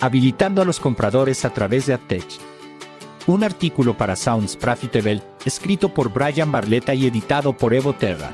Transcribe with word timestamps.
habilitando 0.00 0.62
a 0.62 0.64
los 0.64 0.80
compradores 0.80 1.44
a 1.44 1.50
través 1.50 1.86
de 1.86 1.94
AdTech. 1.94 2.26
Un 3.26 3.44
artículo 3.44 3.96
para 3.96 4.16
Sounds 4.16 4.56
Profitable, 4.56 5.22
escrito 5.44 5.92
por 5.92 6.12
Brian 6.12 6.50
Barletta 6.50 6.94
y 6.94 7.06
editado 7.06 7.56
por 7.56 7.74
Evo 7.74 7.92
Terra. 7.92 8.32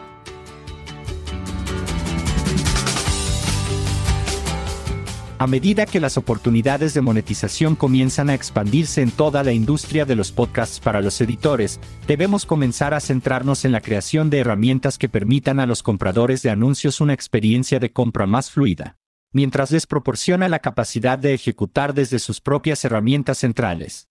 A 5.38 5.46
medida 5.46 5.84
que 5.84 6.00
las 6.00 6.16
oportunidades 6.16 6.94
de 6.94 7.02
monetización 7.02 7.76
comienzan 7.76 8.30
a 8.30 8.34
expandirse 8.34 9.02
en 9.02 9.10
toda 9.10 9.42
la 9.42 9.52
industria 9.52 10.06
de 10.06 10.16
los 10.16 10.32
podcasts 10.32 10.80
para 10.80 11.02
los 11.02 11.20
editores, 11.20 11.78
debemos 12.06 12.46
comenzar 12.46 12.94
a 12.94 13.00
centrarnos 13.00 13.66
en 13.66 13.72
la 13.72 13.82
creación 13.82 14.30
de 14.30 14.38
herramientas 14.38 14.96
que 14.96 15.10
permitan 15.10 15.60
a 15.60 15.66
los 15.66 15.82
compradores 15.82 16.42
de 16.42 16.48
anuncios 16.48 17.02
una 17.02 17.12
experiencia 17.12 17.78
de 17.78 17.92
compra 17.92 18.26
más 18.26 18.50
fluida, 18.50 18.96
mientras 19.36 19.70
les 19.70 19.86
proporciona 19.86 20.48
la 20.48 20.60
capacidad 20.60 21.18
de 21.18 21.34
ejecutar 21.34 21.92
desde 21.92 22.18
sus 22.18 22.40
propias 22.40 22.82
herramientas 22.86 23.38
centrales. 23.38 24.08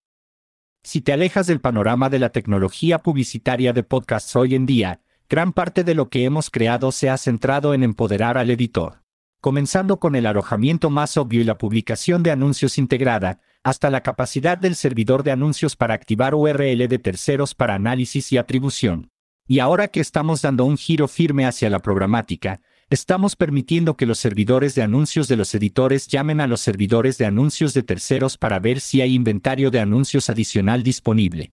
Si 0.83 1.01
te 1.01 1.13
alejas 1.13 1.47
del 1.47 1.61
panorama 1.61 2.09
de 2.09 2.19
la 2.19 2.29
tecnología 2.29 2.99
publicitaria 2.99 3.73
de 3.73 3.81
podcasts 3.81 4.35
hoy 4.35 4.53
en 4.53 4.67
día, 4.67 5.01
gran 5.27 5.51
parte 5.51 5.83
de 5.83 5.95
lo 5.95 6.09
que 6.09 6.25
hemos 6.25 6.51
creado 6.51 6.91
se 6.91 7.09
ha 7.09 7.17
centrado 7.17 7.73
en 7.73 7.81
empoderar 7.81 8.37
al 8.37 8.51
editor 8.51 9.05
comenzando 9.45 9.99
con 9.99 10.15
el 10.15 10.25
alojamiento 10.25 10.89
más 10.89 11.17
obvio 11.17 11.39
y 11.39 11.43
la 11.43 11.59
publicación 11.59 12.23
de 12.23 12.31
anuncios 12.31 12.79
integrada, 12.79 13.41
hasta 13.61 13.91
la 13.91 14.01
capacidad 14.01 14.57
del 14.57 14.75
servidor 14.75 15.21
de 15.21 15.29
anuncios 15.29 15.75
para 15.75 15.93
activar 15.93 16.33
URL 16.33 16.87
de 16.87 16.97
terceros 16.97 17.53
para 17.53 17.75
análisis 17.75 18.31
y 18.31 18.39
atribución. 18.39 19.11
Y 19.47 19.59
ahora 19.59 19.89
que 19.89 19.99
estamos 19.99 20.41
dando 20.41 20.65
un 20.65 20.77
giro 20.77 21.07
firme 21.07 21.45
hacia 21.45 21.69
la 21.69 21.77
programática, 21.77 22.59
estamos 22.89 23.35
permitiendo 23.35 23.97
que 23.97 24.05
los 24.05 24.19
servidores 24.19 24.75
de 24.75 24.83
anuncios 24.83 25.27
de 25.27 25.35
los 25.35 25.53
editores 25.55 26.07
llamen 26.07 26.39
a 26.39 26.47
los 26.47 26.61
servidores 26.61 27.17
de 27.17 27.25
anuncios 27.25 27.73
de 27.73 27.83
terceros 27.83 28.37
para 28.37 28.59
ver 28.59 28.79
si 28.79 29.01
hay 29.01 29.13
inventario 29.13 29.71
de 29.71 29.79
anuncios 29.79 30.29
adicional 30.29 30.83
disponible. 30.83 31.51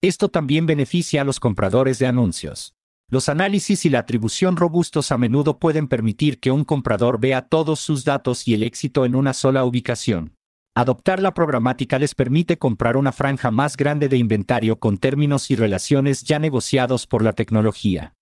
Esto 0.00 0.28
también 0.28 0.66
beneficia 0.66 1.22
a 1.22 1.24
los 1.24 1.40
compradores 1.40 1.98
de 1.98 2.06
anuncios. 2.06 2.74
Los 3.10 3.28
análisis 3.28 3.84
y 3.86 3.88
la 3.88 4.00
atribución 4.00 4.56
robustos 4.56 5.12
a 5.12 5.18
menudo 5.18 5.58
pueden 5.58 5.88
permitir 5.88 6.40
que 6.40 6.50
un 6.50 6.64
comprador 6.64 7.18
vea 7.18 7.42
todos 7.42 7.80
sus 7.80 8.04
datos 8.04 8.46
y 8.46 8.54
el 8.54 8.62
éxito 8.62 9.06
en 9.06 9.14
una 9.14 9.32
sola 9.32 9.64
ubicación. 9.64 10.34
Adoptar 10.74 11.20
la 11.20 11.34
programática 11.34 11.98
les 11.98 12.14
permite 12.14 12.58
comprar 12.58 12.96
una 12.96 13.12
franja 13.12 13.50
más 13.50 13.76
grande 13.76 14.08
de 14.08 14.18
inventario 14.18 14.78
con 14.78 14.98
términos 14.98 15.50
y 15.50 15.56
relaciones 15.56 16.22
ya 16.22 16.38
negociados 16.38 17.06
por 17.06 17.22
la 17.22 17.32
tecnología. 17.32 18.14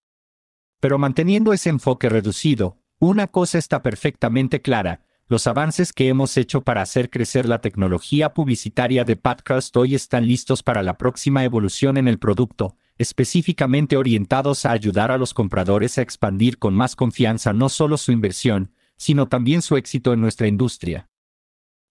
Pero 0.80 0.98
manteniendo 0.98 1.52
ese 1.52 1.70
enfoque 1.70 2.08
reducido, 2.08 2.78
una 2.98 3.26
cosa 3.26 3.58
está 3.58 3.82
perfectamente 3.82 4.62
clara, 4.62 5.02
los 5.28 5.48
avances 5.48 5.92
que 5.92 6.08
hemos 6.08 6.36
hecho 6.36 6.62
para 6.62 6.82
hacer 6.82 7.10
crecer 7.10 7.48
la 7.48 7.60
tecnología 7.60 8.32
publicitaria 8.32 9.04
de 9.04 9.16
podcast 9.16 9.76
hoy 9.76 9.96
están 9.96 10.24
listos 10.24 10.62
para 10.62 10.84
la 10.84 10.98
próxima 10.98 11.42
evolución 11.42 11.96
en 11.96 12.06
el 12.06 12.20
producto, 12.20 12.76
específicamente 12.96 13.96
orientados 13.96 14.64
a 14.64 14.70
ayudar 14.70 15.10
a 15.10 15.18
los 15.18 15.34
compradores 15.34 15.98
a 15.98 16.02
expandir 16.02 16.58
con 16.58 16.74
más 16.74 16.94
confianza 16.94 17.52
no 17.52 17.68
solo 17.68 17.96
su 17.96 18.12
inversión, 18.12 18.72
sino 18.96 19.26
también 19.26 19.62
su 19.62 19.76
éxito 19.76 20.12
en 20.12 20.20
nuestra 20.20 20.46
industria. 20.46 21.10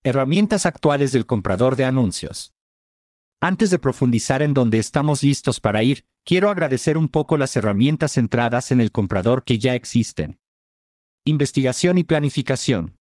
Herramientas 0.04 0.66
actuales 0.66 1.12
del 1.12 1.26
comprador 1.26 1.76
de 1.76 1.84
anuncios. 1.84 2.54
Antes 3.42 3.70
de 3.70 3.80
profundizar 3.80 4.44
en 4.44 4.54
donde 4.54 4.78
estamos 4.78 5.24
listos 5.24 5.60
para 5.60 5.84
ir, 5.84 6.06
quiero 6.26 6.50
agradecer 6.50 6.98
un 6.98 7.08
poco 7.08 7.38
las 7.38 7.56
herramientas 7.56 8.14
centradas 8.14 8.72
en 8.72 8.82
el 8.82 8.92
comprador 8.92 9.44
que 9.44 9.60
ya 9.60 9.76
existen. 9.76 10.40
Investigación 11.24 12.00
y 12.00 12.04
planificación. 12.04 12.98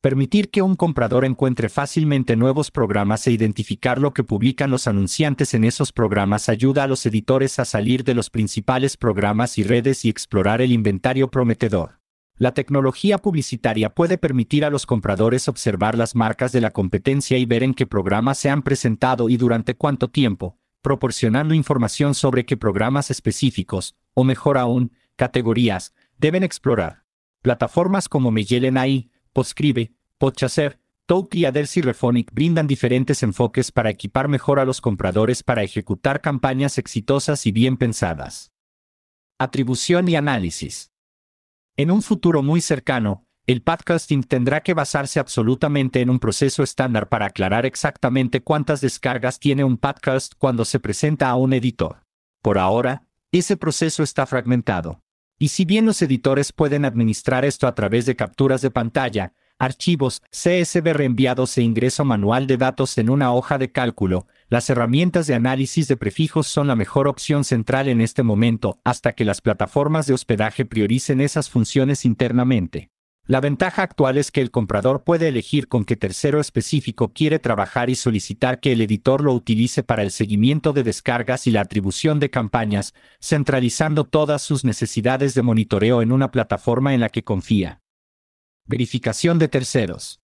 Permitir 0.00 0.50
que 0.50 0.62
un 0.62 0.74
comprador 0.74 1.24
encuentre 1.24 1.68
fácilmente 1.68 2.34
nuevos 2.34 2.72
programas 2.72 3.24
e 3.28 3.30
identificar 3.30 4.00
lo 4.00 4.12
que 4.12 4.24
publican 4.24 4.72
los 4.72 4.88
anunciantes 4.88 5.54
en 5.54 5.62
esos 5.62 5.92
programas 5.92 6.48
ayuda 6.48 6.82
a 6.82 6.86
los 6.88 7.06
editores 7.06 7.60
a 7.60 7.64
salir 7.64 8.02
de 8.02 8.14
los 8.14 8.28
principales 8.28 8.96
programas 8.96 9.58
y 9.58 9.62
redes 9.62 10.04
y 10.04 10.08
explorar 10.08 10.60
el 10.60 10.72
inventario 10.72 11.30
prometedor. 11.30 12.00
La 12.36 12.52
tecnología 12.54 13.18
publicitaria 13.18 13.90
puede 13.90 14.18
permitir 14.18 14.64
a 14.64 14.70
los 14.70 14.86
compradores 14.86 15.46
observar 15.46 15.96
las 15.96 16.16
marcas 16.16 16.50
de 16.50 16.60
la 16.60 16.72
competencia 16.72 17.38
y 17.38 17.44
ver 17.44 17.62
en 17.62 17.74
qué 17.74 17.86
programas 17.86 18.38
se 18.38 18.50
han 18.50 18.62
presentado 18.62 19.28
y 19.28 19.36
durante 19.36 19.76
cuánto 19.76 20.08
tiempo, 20.10 20.58
proporcionando 20.82 21.54
información 21.54 22.14
sobre 22.14 22.44
qué 22.44 22.56
programas 22.56 23.10
específicos, 23.10 23.96
o 24.14 24.24
mejor 24.24 24.58
aún, 24.58 24.92
categorías, 25.16 25.94
deben 26.18 26.42
explorar. 26.42 27.04
Plataformas 27.40 28.08
como 28.08 28.30
Magellan 28.30 28.76
AI, 28.76 29.10
Podscribe, 29.32 29.94
Podchaser, 30.18 30.78
Toke 31.06 31.38
y 31.38 31.44
Adelsi 31.44 31.80
Refonic 31.80 32.32
brindan 32.32 32.66
diferentes 32.66 33.22
enfoques 33.22 33.72
para 33.72 33.90
equipar 33.90 34.28
mejor 34.28 34.60
a 34.60 34.64
los 34.64 34.80
compradores 34.80 35.42
para 35.42 35.62
ejecutar 35.62 36.20
campañas 36.20 36.78
exitosas 36.78 37.46
y 37.46 37.52
bien 37.52 37.76
pensadas. 37.76 38.52
Atribución 39.38 40.08
y 40.08 40.16
análisis. 40.16 40.92
En 41.76 41.90
un 41.90 42.02
futuro 42.02 42.42
muy 42.42 42.60
cercano, 42.60 43.26
el 43.44 43.60
podcasting 43.60 44.22
tendrá 44.22 44.60
que 44.60 44.72
basarse 44.72 45.18
absolutamente 45.18 46.00
en 46.00 46.10
un 46.10 46.20
proceso 46.20 46.62
estándar 46.62 47.08
para 47.08 47.26
aclarar 47.26 47.66
exactamente 47.66 48.40
cuántas 48.40 48.80
descargas 48.80 49.40
tiene 49.40 49.64
un 49.64 49.78
podcast 49.78 50.34
cuando 50.38 50.64
se 50.64 50.78
presenta 50.78 51.28
a 51.28 51.34
un 51.34 51.52
editor. 51.52 52.04
Por 52.40 52.58
ahora, 52.58 53.02
ese 53.32 53.56
proceso 53.56 54.04
está 54.04 54.26
fragmentado. 54.26 55.02
Y 55.40 55.48
si 55.48 55.64
bien 55.64 55.86
los 55.86 56.00
editores 56.02 56.52
pueden 56.52 56.84
administrar 56.84 57.44
esto 57.44 57.66
a 57.66 57.74
través 57.74 58.06
de 58.06 58.14
capturas 58.14 58.62
de 58.62 58.70
pantalla, 58.70 59.32
archivos, 59.58 60.22
CSV 60.30 60.92
reenviados 60.92 61.58
e 61.58 61.62
ingreso 61.62 62.04
manual 62.04 62.46
de 62.46 62.58
datos 62.58 62.96
en 62.96 63.10
una 63.10 63.32
hoja 63.32 63.58
de 63.58 63.72
cálculo, 63.72 64.28
las 64.50 64.70
herramientas 64.70 65.26
de 65.26 65.34
análisis 65.34 65.88
de 65.88 65.96
prefijos 65.96 66.46
son 66.46 66.68
la 66.68 66.76
mejor 66.76 67.08
opción 67.08 67.42
central 67.42 67.88
en 67.88 68.00
este 68.00 68.22
momento, 68.22 68.78
hasta 68.84 69.14
que 69.14 69.24
las 69.24 69.40
plataformas 69.40 70.06
de 70.06 70.14
hospedaje 70.14 70.64
prioricen 70.64 71.20
esas 71.20 71.50
funciones 71.50 72.04
internamente. 72.04 72.91
La 73.28 73.40
ventaja 73.40 73.82
actual 73.82 74.18
es 74.18 74.32
que 74.32 74.40
el 74.40 74.50
comprador 74.50 75.04
puede 75.04 75.28
elegir 75.28 75.68
con 75.68 75.84
qué 75.84 75.94
tercero 75.94 76.40
específico 76.40 77.12
quiere 77.12 77.38
trabajar 77.38 77.88
y 77.88 77.94
solicitar 77.94 78.58
que 78.58 78.72
el 78.72 78.80
editor 78.80 79.22
lo 79.22 79.32
utilice 79.32 79.84
para 79.84 80.02
el 80.02 80.10
seguimiento 80.10 80.72
de 80.72 80.82
descargas 80.82 81.46
y 81.46 81.52
la 81.52 81.60
atribución 81.60 82.18
de 82.18 82.30
campañas, 82.30 82.94
centralizando 83.20 84.04
todas 84.04 84.42
sus 84.42 84.64
necesidades 84.64 85.34
de 85.34 85.42
monitoreo 85.42 86.02
en 86.02 86.10
una 86.10 86.32
plataforma 86.32 86.94
en 86.94 87.00
la 87.00 87.10
que 87.10 87.22
confía. 87.22 87.80
Verificación 88.66 89.38
de 89.38 89.46
terceros. 89.46 90.20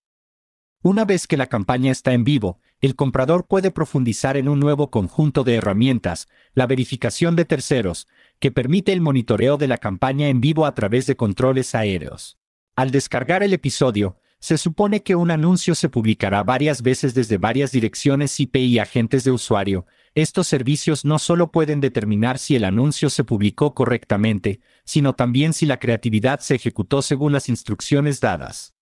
Una 0.83 1.05
vez 1.05 1.29
que 1.29 1.37
la 1.37 1.47
campaña 1.47 1.93
está 1.93 2.13
en 2.15 2.25
vivo, 2.25 2.61
el 2.81 2.97
comprador 2.97 3.47
puede 3.47 3.71
profundizar 3.71 4.37
en 4.37 4.49
un 4.49 4.59
nuevo 4.59 4.91
conjunto 4.91 5.45
de 5.45 5.55
herramientas, 5.55 6.29
la 6.53 6.67
verificación 6.67 7.37
de 7.37 7.45
terceros, 7.45 8.09
que 8.41 8.51
permite 8.51 8.93
el 8.93 9.01
monitoreo 9.01 9.57
de 9.57 9.69
la 9.69 9.79
campaña 9.79 10.29
en 10.29 10.41
vivo 10.41 10.67
a 10.67 10.75
través 10.75 11.07
de 11.07 11.17
controles 11.17 11.77
aéreos. 11.77 12.38
Al 12.79 12.93
descargar 12.93 13.43
el 13.43 13.53
episodio, 13.55 14.21
se 14.39 14.57
supone 14.57 15.03
que 15.03 15.17
un 15.17 15.33
anuncio 15.33 15.75
se 15.75 15.89
publicará 15.89 16.45
varias 16.45 16.81
veces 16.81 17.13
desde 17.13 17.37
varias 17.37 17.73
direcciones 17.73 18.39
IP 18.39 18.55
y 18.55 18.79
agentes 18.79 19.25
de 19.25 19.33
usuario. 19.33 19.85
Estos 20.15 20.47
servicios 20.47 21.05
no 21.05 21.19
solo 21.19 21.51
pueden 21.51 21.81
determinar 21.81 22.39
si 22.39 22.55
el 22.55 22.63
anuncio 22.63 23.11
se 23.11 23.25
publicó 23.25 23.75
correctamente, 23.75 24.61
sino 24.85 25.17
también 25.17 25.55
si 25.55 25.67
la 25.67 25.81
creatividad 25.81 26.39
se 26.39 26.55
ejecutó 26.55 27.03
según 27.03 27.33
las 27.33 27.49
instrucciones 27.49 28.21
dadas. 28.21 28.77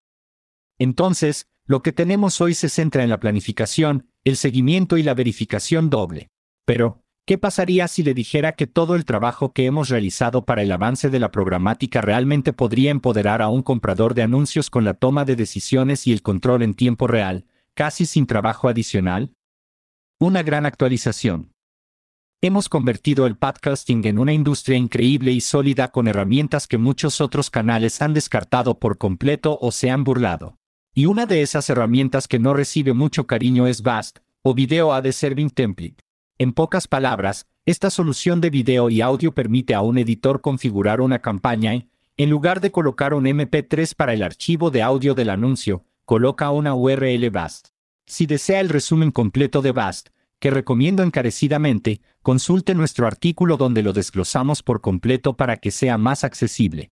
Entonces, 0.79 1.49
lo 1.65 1.81
que 1.83 1.93
tenemos 1.93 2.43
hoy 2.43 2.53
se 2.53 2.69
centra 2.69 3.03
en 3.03 3.09
la 3.09 3.19
planificación, 3.19 4.11
el 4.25 4.37
seguimiento 4.37 4.99
y 4.99 5.05
la 5.05 5.15
verificación 5.15 5.89
doble. 5.89 6.31
Pero, 6.67 7.03
¿Qué 7.27 7.39
pasaría 7.39 7.89
si 7.89 8.05
le 8.05 8.15
dijera 8.15 8.53
que 8.53 8.69
todo 8.69 8.95
el 8.95 9.05
trabajo 9.05 9.53
que 9.53 9.67
hemos 9.67 9.89
realizado 9.89 10.45
para 10.45 10.63
el 10.63 10.71
avance 10.71 11.11
de 11.11 11.19
la 11.19 11.33
programática 11.33 12.01
realmente 12.01 12.53
podría 12.53 12.93
empoderar 12.93 13.43
a 13.43 13.49
un 13.49 13.63
comprador 13.63 14.15
de 14.15 14.23
anuncios 14.23 14.71
con 14.71 14.85
la 14.85 14.95
toma 14.95 15.25
de 15.25 15.35
decisiones 15.35 16.07
y 16.07 16.13
el 16.13 16.23
control 16.23 16.63
en 16.63 16.75
tiempo 16.75 17.09
real, 17.09 17.45
casi 17.75 18.07
sin 18.07 18.29
trabajo 18.29 18.69
adicional? 18.69 19.35
Una 20.21 20.45
gran 20.45 20.67
actualización. 20.67 21.53
Hemos 22.43 22.69
convertido 22.69 23.27
el 23.27 23.37
podcasting 23.37 24.07
en 24.07 24.21
una 24.21 24.33
industria 24.33 24.77
increíble 24.77 25.33
y 25.33 25.41
sólida 25.41 25.89
con 25.89 26.07
herramientas 26.07 26.69
que 26.69 26.79
muchos 26.79 27.21
otros 27.21 27.51
canales 27.51 28.01
han 28.03 28.15
descartado 28.15 28.79
por 28.79 28.99
completo 28.99 29.59
o 29.61 29.73
se 29.73 29.91
han 29.91 30.05
burlado. 30.05 30.59
Y 30.95 31.07
una 31.07 31.27
de 31.27 31.43
esas 31.43 31.69
herramientas 31.71 32.29
que 32.29 32.39
no 32.39 32.55
recibe 32.55 32.93
mucho 32.93 33.27
cariño 33.27 33.67
es 33.67 33.83
Vast, 33.83 34.21
o 34.45 34.55
Video 34.55 34.93
Ad 34.93 35.11
Serving 35.11 35.51
Template. 35.51 36.06
En 36.39 36.53
pocas 36.53 36.87
palabras, 36.87 37.47
esta 37.65 37.89
solución 37.89 38.43
de 38.43 38.51
video 38.51 38.91
y 38.91 39.01
audio 39.01 39.33
permite 39.33 39.75
a 39.75 39.81
un 39.81 39.97
editor 39.97 40.43
configurar 40.43 41.01
una 41.01 41.21
campaña 41.21 41.73
en 42.19 42.29
lugar 42.29 42.61
de 42.61 42.71
colocar 42.71 43.15
un 43.15 43.25
MP3 43.25 43.95
para 43.95 44.13
el 44.13 44.23
archivo 44.23 44.71
de 44.71 44.83
audio 44.83 45.15
del 45.15 45.31
anuncio, 45.31 45.85
coloca 46.05 46.51
una 46.51 46.75
URL 46.75 47.31
BAST. 47.31 47.69
Si 48.07 48.27
desea 48.27 48.61
el 48.61 48.69
resumen 48.69 49.13
completo 49.13 49.63
de 49.63 49.73
BAST, 49.73 50.09
que 50.39 50.51
recomiendo 50.51 51.03
encarecidamente, 51.03 52.03
consulte 52.23 52.75
nuestro 52.75 53.07
artículo 53.07 53.57
donde 53.57 53.83
lo 53.83 53.95
desglosamos 53.95 54.63
por 54.63 54.83
completo 54.83 55.39
para 55.39 55.57
que 55.57 55.71
sea 55.71 55.97
más 55.97 56.23
accesible. 56.23 56.91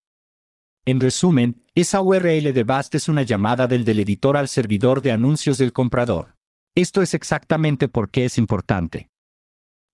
En 0.86 1.00
resumen, 1.00 1.62
esa 1.74 2.00
URL 2.00 2.54
de 2.54 2.64
BAST 2.64 2.94
es 2.94 3.08
una 3.10 3.22
llamada 3.22 3.66
del 3.66 3.84
del 3.84 4.00
editor 4.00 4.38
al 4.38 4.48
servidor 4.48 5.02
de 5.02 5.12
anuncios 5.12 5.58
del 5.58 5.74
comprador. 5.74 6.36
Esto 6.74 7.02
es 7.02 7.12
exactamente 7.12 7.88
por 7.88 8.10
qué 8.10 8.24
es 8.24 8.38
importante. 8.38 9.10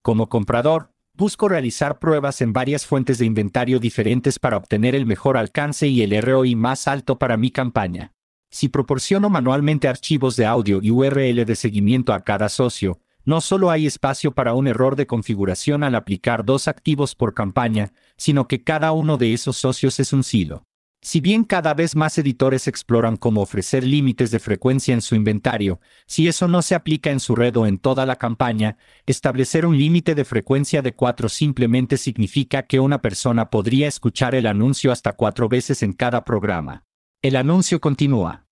Como 0.03 0.31
comprador, 0.31 0.95
busco 1.13 1.47
realizar 1.47 1.99
pruebas 1.99 2.41
en 2.41 2.55
varias 2.55 2.87
fuentes 2.87 3.19
de 3.19 3.27
inventario 3.27 3.79
diferentes 3.79 4.39
para 4.39 4.57
obtener 4.57 4.95
el 4.95 5.05
mejor 5.05 5.37
alcance 5.37 5.89
y 5.89 6.01
el 6.01 6.23
ROI 6.23 6.57
más 6.57 6.89
alto 6.89 7.19
para 7.19 7.37
mi 7.37 7.51
campaña. 7.51 8.15
Si 8.51 8.71
proporciono 8.71 9.29
manualmente 9.29 9.89
archivos 9.89 10.37
de 10.37 10.47
audio 10.47 10.81
y 10.83 10.91
URL 10.91 11.45
de 11.45 11.55
seguimiento 11.55 12.15
a 12.15 12.25
cada 12.25 12.49
socio, 12.49 12.99
no 13.27 13.43
solo 13.43 13.71
hay 13.71 13.87
espacio 13.87 14.33
para 14.33 14.55
un 14.55 14.69
error 14.69 14.97
de 14.97 15.07
configuración 15.07 15.85
al 15.85 15.95
aplicar 15.95 16.47
dos 16.47 16.67
activos 16.67 17.15
por 17.15 17.35
campaña, 17.35 17.93
sino 18.17 18.49
que 18.49 18.65
cada 18.65 18.93
uno 18.93 19.19
de 19.19 19.35
esos 19.35 19.59
socios 19.59 20.01
es 20.01 20.15
un 20.15 20.25
silo. 20.25 20.65
Si 21.03 21.23
bien 21.23 21.45
cada 21.45 21.73
vez 21.73 21.97
más 21.97 22.19
editores 22.19 22.69
exploran 22.69 23.17
cómo 23.17 23.41
ofrecer 23.41 23.85
límites 23.85 24.31
de 24.31 24.39
frecuencia 24.39 24.93
en 24.93 25.01
su 25.01 25.15
inventario, 25.15 25.81
si 26.07 26.29
eso 26.29 26.47
no 26.47 26.61
se 26.61 26.75
aplica 26.75 27.11
en 27.11 27.21
su 27.21 27.35
red 27.35 27.57
o 27.57 27.67
en 27.67 27.79
toda 27.79 28.05
la 28.05 28.17
campaña, 28.17 28.77
establecer 29.07 29.65
un 29.65 29.79
límite 29.79 30.15
de 30.15 30.27
frecuencia 30.27 30.83
de 30.83 30.95
cuatro 30.95 31.31
simplemente 31.31 31.97
significa 31.97 32.65
que 32.65 32.81
una 32.81 33.01
persona 33.01 33.49
podría 33.49 33.89
escuchar 33.89 34.35
el 34.35 34.47
anuncio 34.47 34.93
hasta 34.93 35.15
cuatro 35.15 35.49
veces 35.49 35.83
en 35.83 35.95
cada 35.95 36.23
programa. 36.23 36.85
El 37.23 37.37
anuncio 37.37 37.81
continúa. 37.81 38.47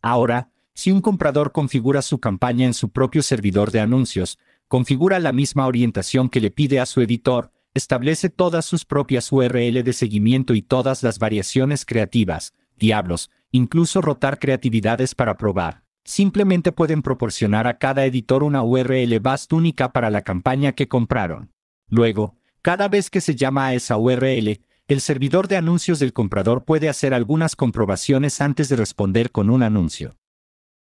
Ahora, 0.00 0.50
si 0.72 0.90
un 0.90 1.02
comprador 1.02 1.52
configura 1.52 2.00
su 2.00 2.18
campaña 2.18 2.64
en 2.64 2.72
su 2.72 2.90
propio 2.90 3.22
servidor 3.22 3.72
de 3.72 3.80
anuncios, 3.80 4.38
configura 4.68 5.18
la 5.18 5.32
misma 5.32 5.66
orientación 5.66 6.30
que 6.30 6.40
le 6.40 6.50
pide 6.50 6.80
a 6.80 6.86
su 6.86 7.02
editor, 7.02 7.52
establece 7.78 8.28
todas 8.28 8.66
sus 8.66 8.84
propias 8.84 9.32
URL 9.32 9.82
de 9.82 9.92
seguimiento 9.94 10.54
y 10.54 10.60
todas 10.60 11.02
las 11.02 11.18
variaciones 11.18 11.86
creativas, 11.86 12.52
diablos, 12.76 13.30
incluso 13.50 14.02
rotar 14.02 14.38
creatividades 14.38 15.14
para 15.14 15.38
probar. 15.38 15.84
Simplemente 16.04 16.72
pueden 16.72 17.02
proporcionar 17.02 17.66
a 17.66 17.78
cada 17.78 18.04
editor 18.04 18.42
una 18.42 18.62
URL 18.62 19.18
BAST 19.20 19.52
única 19.52 19.92
para 19.92 20.10
la 20.10 20.22
campaña 20.22 20.72
que 20.72 20.88
compraron. 20.88 21.52
Luego, 21.88 22.36
cada 22.62 22.88
vez 22.88 23.10
que 23.10 23.20
se 23.20 23.34
llama 23.34 23.66
a 23.66 23.74
esa 23.74 23.96
URL, 23.96 24.60
el 24.88 25.00
servidor 25.00 25.48
de 25.48 25.58
anuncios 25.58 25.98
del 25.98 26.12
comprador 26.12 26.64
puede 26.64 26.88
hacer 26.88 27.12
algunas 27.12 27.56
comprobaciones 27.56 28.40
antes 28.40 28.68
de 28.68 28.76
responder 28.76 29.30
con 29.30 29.50
un 29.50 29.62
anuncio. 29.62 30.16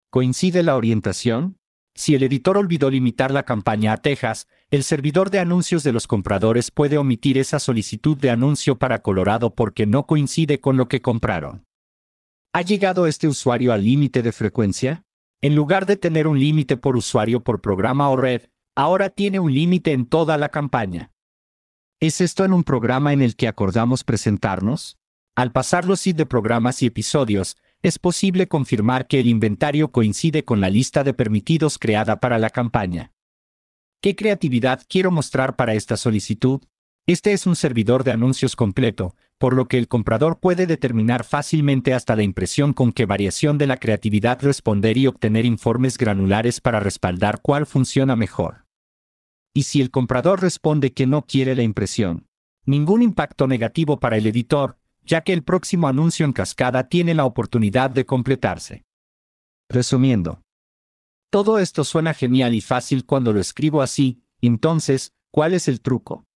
¿Coincide 0.09 0.63
la 0.63 0.75
orientación? 0.75 1.57
Si 1.95 2.15
el 2.15 2.23
editor 2.23 2.57
olvidó 2.57 2.89
limitar 2.89 3.29
la 3.29 3.43
campaña 3.43 3.93
a 3.93 3.97
Texas, 3.97 4.47
el 4.73 4.83
servidor 4.83 5.29
de 5.29 5.37
anuncios 5.37 5.83
de 5.83 5.91
los 5.91 6.07
compradores 6.07 6.71
puede 6.71 6.97
omitir 6.97 7.37
esa 7.37 7.59
solicitud 7.59 8.17
de 8.17 8.31
anuncio 8.31 8.79
para 8.79 9.03
Colorado 9.03 9.53
porque 9.53 9.85
no 9.85 10.07
coincide 10.07 10.61
con 10.61 10.77
lo 10.77 10.87
que 10.87 10.99
compraron. 10.99 11.67
¿Ha 12.53 12.63
llegado 12.63 13.05
este 13.05 13.27
usuario 13.27 13.71
al 13.71 13.83
límite 13.83 14.23
de 14.23 14.31
frecuencia? 14.31 15.03
En 15.43 15.55
lugar 15.55 15.85
de 15.85 15.95
tener 15.95 16.25
un 16.25 16.39
límite 16.39 16.75
por 16.75 16.97
usuario 16.97 17.43
por 17.43 17.61
programa 17.61 18.09
o 18.09 18.17
red, 18.17 18.49
ahora 18.75 19.11
tiene 19.11 19.39
un 19.39 19.53
límite 19.53 19.91
en 19.91 20.07
toda 20.07 20.39
la 20.39 20.49
campaña. 20.49 21.11
¿Es 21.99 22.19
esto 22.19 22.43
en 22.43 22.51
un 22.51 22.63
programa 22.63 23.13
en 23.13 23.21
el 23.21 23.35
que 23.35 23.47
acordamos 23.47 24.03
presentarnos? 24.03 24.97
Al 25.35 25.51
pasar 25.51 25.85
los 25.85 26.03
de 26.03 26.25
programas 26.25 26.81
y 26.81 26.87
episodios, 26.87 27.57
es 27.83 27.99
posible 27.99 28.47
confirmar 28.47 29.05
que 29.05 29.19
el 29.19 29.27
inventario 29.27 29.91
coincide 29.91 30.43
con 30.43 30.61
la 30.61 30.71
lista 30.71 31.03
de 31.03 31.13
permitidos 31.13 31.77
creada 31.77 32.19
para 32.19 32.39
la 32.39 32.49
campaña. 32.49 33.12
¿Qué 34.03 34.17
creatividad 34.17 34.81
quiero 34.89 35.11
mostrar 35.11 35.55
para 35.55 35.75
esta 35.75 35.95
solicitud? 35.95 36.61
Este 37.07 37.31
es 37.31 37.47
un 37.47 37.55
servidor 37.55 38.03
de 38.03 38.11
anuncios 38.11 38.57
completo, 38.57 39.15
por 39.37 39.53
lo 39.53 39.69
que 39.69 39.77
el 39.77 39.87
comprador 39.87 40.41
puede 40.41 40.67
determinar 40.67 41.23
fácilmente 41.23 41.93
hasta 41.93 42.17
la 42.17 42.23
impresión 42.23 42.73
con 42.73 42.91
qué 42.91 43.05
variación 43.05 43.57
de 43.57 43.65
la 43.65 43.77
creatividad 43.77 44.41
responder 44.41 44.97
y 44.97 45.07
obtener 45.07 45.45
informes 45.45 45.97
granulares 45.97 46.59
para 46.59 46.81
respaldar 46.81 47.39
cuál 47.41 47.65
funciona 47.65 48.17
mejor. 48.17 48.65
Y 49.53 49.63
si 49.63 49.79
el 49.79 49.89
comprador 49.89 50.41
responde 50.41 50.91
que 50.91 51.07
no 51.07 51.21
quiere 51.21 51.55
la 51.55 51.63
impresión, 51.63 52.27
ningún 52.65 53.03
impacto 53.03 53.47
negativo 53.47 54.01
para 54.01 54.17
el 54.17 54.27
editor, 54.27 54.77
ya 55.05 55.21
que 55.21 55.31
el 55.31 55.43
próximo 55.43 55.87
anuncio 55.87 56.25
en 56.25 56.33
cascada 56.33 56.89
tiene 56.89 57.13
la 57.13 57.23
oportunidad 57.23 57.89
de 57.89 58.05
completarse. 58.05 58.83
Resumiendo. 59.69 60.42
Todo 61.33 61.57
esto 61.57 61.83
suena 61.83 62.13
genial 62.13 62.53
y 62.53 62.61
fácil 62.61 63.07
cuando 63.07 63.33
lo 63.33 63.39
escribo 63.39 63.81
así, 63.81 64.21
entonces, 64.39 65.15
¿cuál 65.31 65.55
es 65.55 65.67
el 65.67 65.81
truco? 65.81 66.27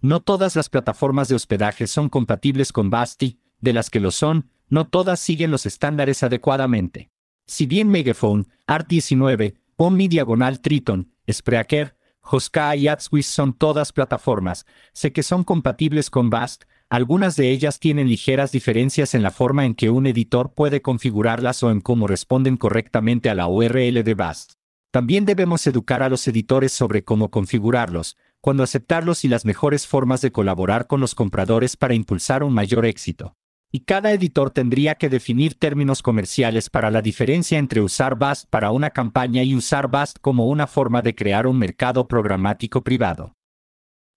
No 0.00 0.20
todas 0.20 0.54
las 0.54 0.68
plataformas 0.68 1.26
de 1.26 1.34
hospedaje 1.34 1.88
son 1.88 2.08
compatibles 2.08 2.70
con 2.70 2.88
Basti, 2.88 3.40
de 3.58 3.72
las 3.72 3.90
que 3.90 3.98
lo 3.98 4.12
son, 4.12 4.48
no 4.68 4.86
todas 4.86 5.18
siguen 5.18 5.50
los 5.50 5.66
estándares 5.66 6.22
adecuadamente. 6.22 7.10
Si 7.48 7.66
bien 7.66 7.88
Megaphone, 7.88 8.46
Art19, 8.68 9.58
Omni 9.74 10.06
Diagonal 10.06 10.60
Triton, 10.60 11.10
Spreaker, 11.28 11.96
Hoska 12.20 12.76
y 12.76 12.86
AdSwiss 12.86 13.26
son 13.26 13.52
todas 13.52 13.92
plataformas, 13.92 14.66
sé 14.92 15.12
que 15.12 15.24
son 15.24 15.42
compatibles 15.42 16.10
con 16.10 16.30
Bast, 16.30 16.62
algunas 16.92 17.36
de 17.36 17.48
ellas 17.48 17.80
tienen 17.80 18.06
ligeras 18.06 18.52
diferencias 18.52 19.14
en 19.14 19.22
la 19.22 19.30
forma 19.30 19.64
en 19.64 19.74
que 19.74 19.88
un 19.88 20.06
editor 20.06 20.52
puede 20.52 20.82
configurarlas 20.82 21.62
o 21.62 21.70
en 21.70 21.80
cómo 21.80 22.06
responden 22.06 22.58
correctamente 22.58 23.30
a 23.30 23.34
la 23.34 23.48
URL 23.48 24.04
de 24.04 24.14
BAST. 24.14 24.52
También 24.90 25.24
debemos 25.24 25.66
educar 25.66 26.02
a 26.02 26.10
los 26.10 26.28
editores 26.28 26.70
sobre 26.70 27.02
cómo 27.02 27.30
configurarlos, 27.30 28.18
cuándo 28.42 28.62
aceptarlos 28.62 29.24
y 29.24 29.28
las 29.28 29.46
mejores 29.46 29.86
formas 29.86 30.20
de 30.20 30.32
colaborar 30.32 30.86
con 30.86 31.00
los 31.00 31.14
compradores 31.14 31.78
para 31.78 31.94
impulsar 31.94 32.44
un 32.44 32.52
mayor 32.52 32.84
éxito. 32.84 33.36
Y 33.70 33.84
cada 33.84 34.12
editor 34.12 34.50
tendría 34.50 34.96
que 34.96 35.08
definir 35.08 35.54
términos 35.54 36.02
comerciales 36.02 36.68
para 36.68 36.90
la 36.90 37.00
diferencia 37.00 37.56
entre 37.56 37.80
usar 37.80 38.18
BAST 38.18 38.50
para 38.50 38.70
una 38.70 38.90
campaña 38.90 39.42
y 39.42 39.54
usar 39.54 39.88
BAST 39.88 40.18
como 40.20 40.46
una 40.46 40.66
forma 40.66 41.00
de 41.00 41.14
crear 41.14 41.46
un 41.46 41.58
mercado 41.58 42.06
programático 42.06 42.84
privado. 42.84 43.34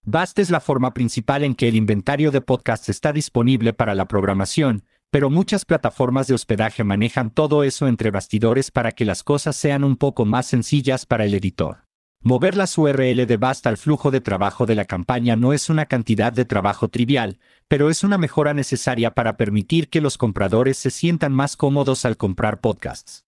BAST 0.08 0.38
es 0.38 0.50
la 0.50 0.60
forma 0.60 0.94
principal 0.94 1.42
en 1.42 1.56
que 1.56 1.66
el 1.66 1.74
inventario 1.74 2.30
de 2.30 2.40
podcasts 2.40 2.88
está 2.88 3.12
disponible 3.12 3.72
para 3.72 3.92
la 3.96 4.06
programación, 4.06 4.84
pero 5.10 5.30
muchas 5.30 5.64
plataformas 5.64 6.28
de 6.28 6.34
hospedaje 6.34 6.84
manejan 6.84 7.30
todo 7.30 7.64
eso 7.64 7.88
entre 7.88 8.12
bastidores 8.12 8.70
para 8.70 8.92
que 8.92 9.04
las 9.04 9.24
cosas 9.24 9.56
sean 9.56 9.82
un 9.82 9.96
poco 9.96 10.24
más 10.24 10.46
sencillas 10.46 11.06
para 11.06 11.24
el 11.24 11.34
editor. 11.34 11.78
Mover 12.22 12.56
las 12.56 12.78
URL 12.78 13.26
de 13.26 13.36
BAST 13.36 13.66
al 13.66 13.78
flujo 13.78 14.12
de 14.12 14.20
trabajo 14.20 14.64
de 14.64 14.76
la 14.76 14.84
campaña 14.84 15.34
no 15.34 15.52
es 15.52 15.70
una 15.70 15.86
cantidad 15.86 16.32
de 16.32 16.44
trabajo 16.44 16.86
trivial, 16.86 17.40
pero 17.66 17.90
es 17.90 18.04
una 18.04 18.16
mejora 18.16 18.54
necesaria 18.54 19.10
para 19.12 19.36
permitir 19.36 19.88
que 19.88 20.00
los 20.00 20.18
compradores 20.18 20.76
se 20.76 20.92
sientan 20.92 21.32
más 21.32 21.56
cómodos 21.56 22.04
al 22.04 22.16
comprar 22.16 22.60
podcasts. 22.60 23.25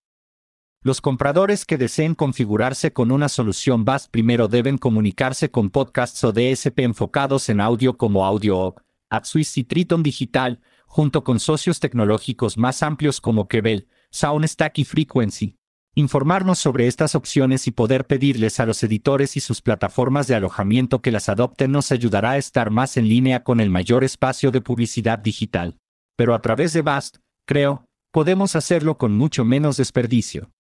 Los 0.81 1.01
compradores 1.01 1.65
que 1.65 1.77
deseen 1.77 2.15
configurarse 2.15 2.93
con 2.93 3.11
una 3.11 3.29
solución 3.29 3.85
BAST 3.85 4.13
primero 4.13 4.47
deben 4.47 4.79
comunicarse 4.79 5.51
con 5.51 5.70
podcasts 5.70 6.23
o 6.23 6.32
DSP 6.32 6.79
enfocados 6.81 7.49
en 7.49 7.61
audio 7.61 7.97
como 7.97 8.25
AudioOg, 8.25 8.81
AdSwiss 9.11 9.58
y 9.58 9.65
Triton 9.65 10.05
Digital, 10.05 10.61
junto 10.87 11.25
con 11.25 11.41
socios 11.41 11.81
tecnológicos 11.81 12.56
más 12.58 12.85
amplios 12.85 13.20
como 13.20 13.49
Kebel, 13.49 13.89
SoundStack 14.13 14.79
y 14.79 14.85
Frequency. 14.85 15.56
Informarnos 15.97 16.61
sobre 16.61 16.87
estas 16.87 17.17
opciones 17.17 17.67
y 17.67 17.73
poder 17.73 18.06
pedirles 18.06 18.61
a 18.61 18.67
los 18.67 18.81
editores 18.85 19.37
y 19.37 19.41
sus 19.41 19.61
plataformas 19.63 20.29
de 20.29 20.37
alojamiento 20.37 21.03
que 21.03 21.11
las 21.11 21.29
adopten 21.29 21.73
nos 21.73 21.91
ayudará 21.91 22.32
a 22.32 22.39
estar 22.39 22.70
más 22.70 22.97
en 22.97 23.08
línea 23.08 23.43
con 23.43 23.58
el 23.58 23.69
mayor 23.69 24.05
espacio 24.05 24.53
de 24.53 24.61
publicidad 24.61 25.19
digital. 25.19 25.77
Pero 26.15 26.35
a 26.35 26.41
través 26.41 26.73
de 26.73 26.82
BAST, 26.82 27.17
creo, 27.47 27.85
podemos 28.13 28.55
hacerlo 28.55 28.97
con 28.97 29.17
mucho 29.17 29.44
menos 29.44 29.77
desperdicio. 29.77 30.53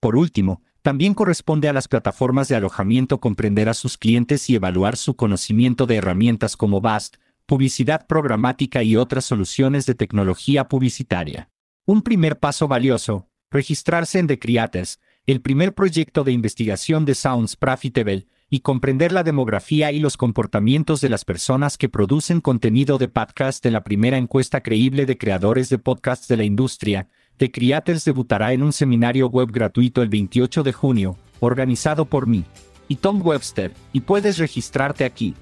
Por 0.00 0.16
último, 0.16 0.62
también 0.82 1.12
corresponde 1.14 1.68
a 1.68 1.72
las 1.72 1.88
plataformas 1.88 2.48
de 2.48 2.56
alojamiento 2.56 3.20
comprender 3.20 3.68
a 3.68 3.74
sus 3.74 3.98
clientes 3.98 4.48
y 4.48 4.54
evaluar 4.54 4.96
su 4.96 5.16
conocimiento 5.16 5.86
de 5.86 5.96
herramientas 5.96 6.56
como 6.56 6.80
BAST, 6.80 7.16
publicidad 7.46 8.06
programática 8.06 8.82
y 8.82 8.96
otras 8.96 9.24
soluciones 9.24 9.86
de 9.86 9.94
tecnología 9.94 10.68
publicitaria. 10.68 11.50
Un 11.84 12.02
primer 12.02 12.38
paso 12.38 12.68
valioso, 12.68 13.28
registrarse 13.50 14.18
en 14.18 14.26
The 14.28 14.38
Creators, 14.38 15.00
el 15.26 15.40
primer 15.40 15.74
proyecto 15.74 16.24
de 16.24 16.32
investigación 16.32 17.04
de 17.04 17.14
Sounds 17.14 17.56
Profitable, 17.56 18.26
y 18.50 18.60
comprender 18.60 19.12
la 19.12 19.24
demografía 19.24 19.92
y 19.92 19.98
los 19.98 20.16
comportamientos 20.16 21.00
de 21.00 21.10
las 21.10 21.24
personas 21.24 21.76
que 21.76 21.88
producen 21.88 22.40
contenido 22.40 22.96
de 22.96 23.08
podcast 23.08 23.62
de 23.62 23.70
la 23.70 23.84
primera 23.84 24.16
encuesta 24.16 24.62
creíble 24.62 25.04
de 25.04 25.18
creadores 25.18 25.68
de 25.68 25.78
podcasts 25.78 26.28
de 26.28 26.38
la 26.38 26.44
industria, 26.44 27.08
The 27.38 27.50
Creators 27.50 28.04
debutará 28.04 28.52
en 28.52 28.62
un 28.62 28.72
seminario 28.72 29.28
web 29.28 29.50
gratuito 29.50 30.02
el 30.02 30.08
28 30.08 30.64
de 30.64 30.72
junio, 30.72 31.16
organizado 31.40 32.04
por 32.04 32.26
mí 32.26 32.44
y 32.88 32.96
Tom 32.96 33.20
Webster, 33.24 33.72
y 33.92 34.00
puedes 34.00 34.38
registrarte 34.38 35.04
aquí. 35.04 35.34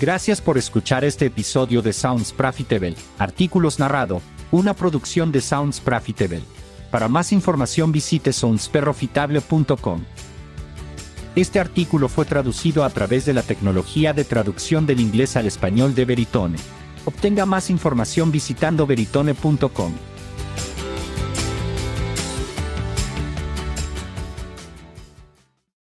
Gracias 0.00 0.40
por 0.40 0.58
escuchar 0.58 1.04
este 1.04 1.26
episodio 1.26 1.82
de 1.82 1.92
Sounds 1.92 2.32
Profitable, 2.32 2.94
artículos 3.18 3.78
narrado, 3.78 4.20
una 4.50 4.74
producción 4.74 5.30
de 5.30 5.40
Sounds 5.40 5.80
Profitable. 5.80 6.42
Para 6.90 7.06
más 7.08 7.32
información 7.32 7.92
visite 7.92 8.32
soundsprofitable.com. 8.32 10.00
Este 11.36 11.60
artículo 11.60 12.08
fue 12.08 12.24
traducido 12.24 12.82
a 12.82 12.90
través 12.90 13.24
de 13.24 13.34
la 13.34 13.42
tecnología 13.42 14.12
de 14.12 14.24
traducción 14.24 14.84
del 14.84 15.00
inglés 15.00 15.36
al 15.36 15.46
español 15.46 15.94
de 15.94 16.04
Veritone. 16.04 16.58
Obtenga 17.04 17.46
más 17.46 17.70
información 17.70 18.30
visitando 18.30 18.86
veritone.com. 18.86 20.09